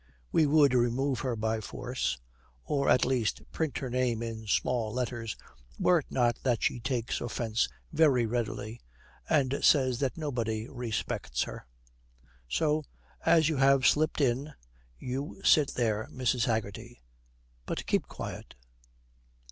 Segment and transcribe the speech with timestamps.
[0.31, 2.17] We would remove her by force,
[2.65, 5.35] or at least print her name in small letters,
[5.77, 8.81] were it not that she takes offence very readily
[9.29, 11.67] and says that nobody respects her.
[12.49, 12.83] So,
[13.27, 14.55] as you have slipped in,
[14.97, 16.45] you sit there, Mrs.
[16.45, 17.03] Haggerty;
[17.67, 18.55] but keep quiet.